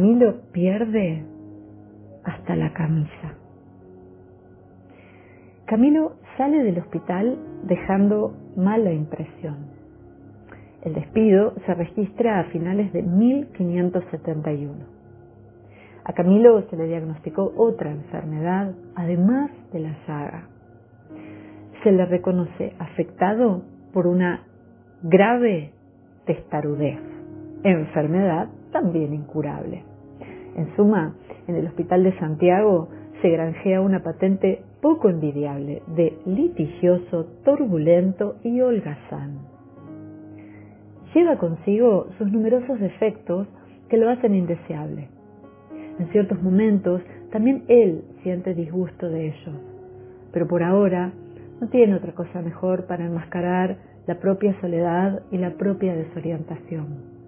Camilo 0.00 0.36
pierde 0.50 1.22
hasta 2.24 2.56
la 2.56 2.72
camisa. 2.72 3.34
Camilo 5.66 6.14
sale 6.38 6.64
del 6.64 6.78
hospital 6.78 7.36
dejando 7.64 8.32
mala 8.56 8.92
impresión. 8.92 9.58
El 10.80 10.94
despido 10.94 11.52
se 11.66 11.74
registra 11.74 12.40
a 12.40 12.44
finales 12.44 12.94
de 12.94 13.02
1571. 13.02 14.72
A 16.04 16.12
Camilo 16.14 16.62
se 16.70 16.78
le 16.78 16.86
diagnosticó 16.86 17.52
otra 17.54 17.90
enfermedad, 17.90 18.72
además 18.94 19.50
de 19.70 19.80
la 19.80 19.94
saga. 20.06 20.48
Se 21.82 21.92
le 21.92 22.06
reconoce 22.06 22.72
afectado 22.78 23.64
por 23.92 24.06
una 24.06 24.44
grave 25.02 25.72
testarudez, 26.24 27.00
enfermedad 27.64 28.48
también 28.72 29.12
incurable. 29.12 29.89
En 30.60 30.76
suma, 30.76 31.14
en 31.48 31.56
el 31.56 31.68
Hospital 31.68 32.04
de 32.04 32.18
Santiago 32.18 32.88
se 33.22 33.30
granjea 33.30 33.80
una 33.80 34.02
patente 34.02 34.60
poco 34.82 35.08
envidiable 35.08 35.80
de 35.96 36.18
litigioso, 36.26 37.24
turbulento 37.46 38.36
y 38.44 38.60
holgazán. 38.60 39.38
Lleva 41.14 41.38
consigo 41.38 42.08
sus 42.18 42.30
numerosos 42.30 42.78
defectos 42.78 43.46
que 43.88 43.96
lo 43.96 44.10
hacen 44.10 44.34
indeseable. 44.34 45.08
En 45.98 46.08
ciertos 46.12 46.42
momentos 46.42 47.00
también 47.32 47.64
él 47.68 48.02
siente 48.22 48.52
disgusto 48.52 49.08
de 49.08 49.28
ellos, 49.28 49.56
pero 50.30 50.46
por 50.46 50.62
ahora 50.62 51.10
no 51.58 51.68
tiene 51.68 51.94
otra 51.94 52.12
cosa 52.12 52.42
mejor 52.42 52.84
para 52.84 53.06
enmascarar 53.06 53.78
la 54.06 54.16
propia 54.16 54.54
soledad 54.60 55.22
y 55.30 55.38
la 55.38 55.52
propia 55.52 55.94
desorientación. 55.94 57.18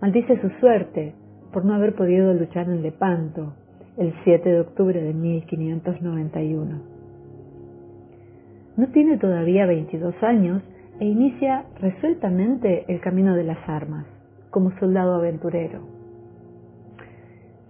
Maldice 0.00 0.40
su 0.40 0.48
suerte 0.60 1.14
por 1.52 1.64
no 1.64 1.74
haber 1.74 1.94
podido 1.94 2.32
luchar 2.34 2.68
en 2.68 2.82
Lepanto 2.82 3.54
el 3.96 4.14
7 4.24 4.48
de 4.48 4.60
octubre 4.60 5.02
de 5.02 5.12
1591. 5.12 6.78
No 8.76 8.86
tiene 8.88 9.18
todavía 9.18 9.66
22 9.66 10.14
años 10.22 10.62
e 11.00 11.04
inicia 11.06 11.64
resueltamente 11.80 12.84
el 12.88 13.00
camino 13.00 13.34
de 13.34 13.44
las 13.44 13.58
armas, 13.68 14.06
como 14.50 14.70
soldado 14.78 15.14
aventurero. 15.14 15.80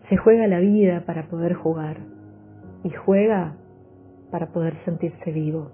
Se 0.08 0.16
juega 0.16 0.46
la 0.46 0.60
vida 0.60 1.04
para 1.06 1.28
poder 1.28 1.54
jugar 1.54 1.98
y 2.84 2.90
juega 2.90 3.54
para 4.30 4.48
poder 4.48 4.74
sentirse 4.84 5.32
vivo. 5.32 5.70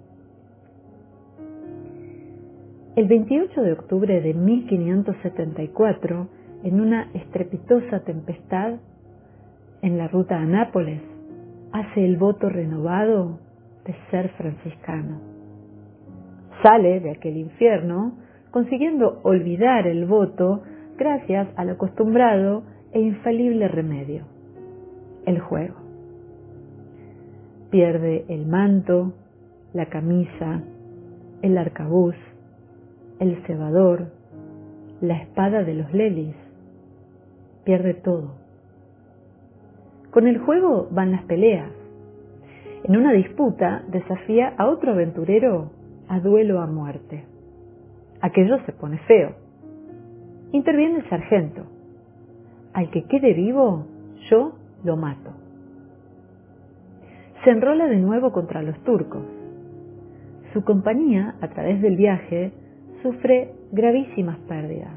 El 2.96 3.08
28 3.08 3.60
de 3.60 3.72
octubre 3.72 4.20
de 4.20 4.32
1574, 4.32 6.28
en 6.64 6.80
una 6.80 7.10
estrepitosa 7.14 8.00
tempestad 8.00 8.74
en 9.82 9.98
la 9.98 10.08
ruta 10.08 10.38
a 10.38 10.44
Nápoles, 10.44 11.00
hace 11.72 12.04
el 12.04 12.16
voto 12.16 12.48
renovado 12.48 13.38
de 13.84 13.94
ser 14.10 14.30
franciscano 14.30 15.36
sale 16.62 17.00
de 17.00 17.10
aquel 17.10 17.36
infierno 17.36 18.12
consiguiendo 18.50 19.20
olvidar 19.22 19.86
el 19.86 20.06
voto 20.06 20.62
gracias 20.98 21.48
al 21.56 21.70
acostumbrado 21.70 22.62
e 22.92 23.00
infalible 23.00 23.68
remedio, 23.68 24.24
el 25.26 25.38
juego. 25.40 25.76
Pierde 27.70 28.24
el 28.28 28.46
manto, 28.46 29.12
la 29.74 29.86
camisa, 29.86 30.62
el 31.42 31.58
arcabuz, 31.58 32.16
el 33.20 33.36
cebador, 33.46 34.08
la 35.00 35.18
espada 35.18 35.62
de 35.62 35.74
los 35.74 35.92
lelis, 35.92 36.34
pierde 37.66 37.94
todo. 37.94 38.36
Con 40.10 40.28
el 40.28 40.38
juego 40.38 40.88
van 40.92 41.10
las 41.10 41.24
peleas. 41.24 41.68
En 42.84 42.96
una 42.96 43.12
disputa 43.12 43.82
desafía 43.88 44.54
a 44.56 44.68
otro 44.68 44.92
aventurero 44.92 45.72
a 46.08 46.20
duelo 46.20 46.60
a 46.60 46.66
muerte. 46.66 47.24
Aquello 48.22 48.58
se 48.64 48.72
pone 48.72 48.98
feo. 49.00 49.34
Interviene 50.52 51.00
el 51.00 51.08
sargento. 51.10 51.64
Al 52.72 52.88
que 52.90 53.02
quede 53.04 53.34
vivo, 53.34 53.86
yo 54.30 54.52
lo 54.84 54.96
mato. 54.96 55.32
Se 57.44 57.50
enrola 57.50 57.88
de 57.88 57.96
nuevo 57.96 58.30
contra 58.30 58.62
los 58.62 58.78
turcos. 58.84 59.24
Su 60.52 60.64
compañía, 60.64 61.34
a 61.40 61.48
través 61.48 61.82
del 61.82 61.96
viaje, 61.96 62.52
sufre 63.02 63.52
gravísimas 63.72 64.38
pérdidas, 64.48 64.94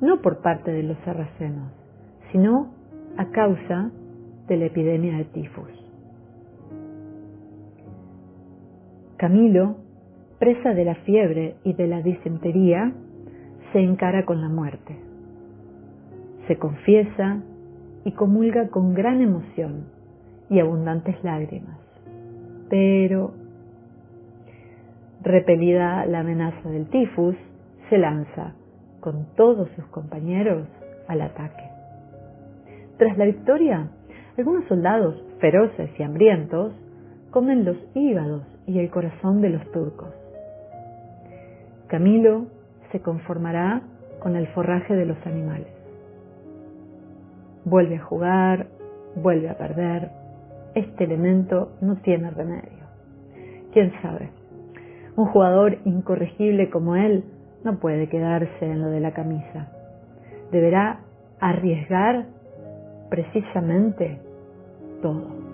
no 0.00 0.20
por 0.20 0.42
parte 0.42 0.72
de 0.72 0.82
los 0.82 0.98
sarracenos, 1.04 1.83
sino 2.34 2.66
a 3.16 3.26
causa 3.26 3.92
de 4.48 4.56
la 4.56 4.64
epidemia 4.64 5.18
de 5.18 5.24
tifus. 5.26 5.70
Camilo 9.16 9.76
presa 10.40 10.74
de 10.74 10.84
la 10.84 10.96
fiebre 10.96 11.54
y 11.62 11.74
de 11.74 11.86
la 11.86 12.02
disentería, 12.02 12.92
se 13.72 13.78
encara 13.78 14.24
con 14.24 14.40
la 14.40 14.48
muerte. 14.48 14.96
Se 16.48 16.58
confiesa 16.58 17.40
y 18.04 18.10
comulga 18.10 18.66
con 18.66 18.94
gran 18.94 19.22
emoción 19.22 19.84
y 20.50 20.58
abundantes 20.58 21.14
lágrimas. 21.22 21.78
Pero, 22.68 23.32
repelida 25.22 26.04
la 26.06 26.18
amenaza 26.18 26.68
del 26.68 26.88
tifus, 26.88 27.36
se 27.90 27.96
lanza 27.96 28.54
con 28.98 29.28
todos 29.36 29.68
sus 29.76 29.84
compañeros 29.86 30.66
al 31.06 31.20
ataque. 31.20 31.73
Tras 32.98 33.18
la 33.18 33.24
victoria, 33.24 33.88
algunos 34.38 34.64
soldados 34.66 35.20
feroces 35.40 35.90
y 35.98 36.02
hambrientos 36.02 36.72
comen 37.30 37.64
los 37.64 37.76
hígados 37.94 38.42
y 38.66 38.78
el 38.78 38.90
corazón 38.90 39.40
de 39.40 39.50
los 39.50 39.72
turcos. 39.72 40.14
Camilo 41.88 42.46
se 42.92 43.00
conformará 43.00 43.82
con 44.20 44.36
el 44.36 44.46
forraje 44.48 44.94
de 44.94 45.06
los 45.06 45.18
animales. 45.26 45.68
Vuelve 47.64 47.96
a 47.96 48.04
jugar, 48.04 48.66
vuelve 49.16 49.48
a 49.48 49.58
perder. 49.58 50.10
Este 50.74 51.04
elemento 51.04 51.72
no 51.80 51.96
tiene 51.96 52.30
remedio. 52.30 52.84
¿Quién 53.72 53.92
sabe? 54.02 54.30
Un 55.16 55.26
jugador 55.26 55.78
incorregible 55.84 56.70
como 56.70 56.96
él 56.96 57.24
no 57.64 57.78
puede 57.80 58.08
quedarse 58.08 58.64
en 58.64 58.80
lo 58.80 58.88
de 58.88 59.00
la 59.00 59.12
camisa. 59.12 59.68
Deberá 60.52 61.00
arriesgar 61.40 62.26
precisamente 63.14 64.18
todo. 65.00 65.53